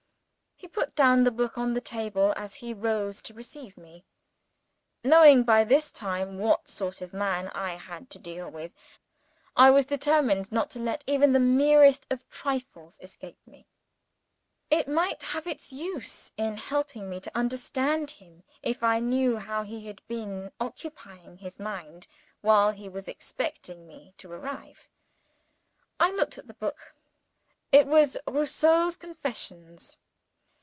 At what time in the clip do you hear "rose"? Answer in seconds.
2.71-3.19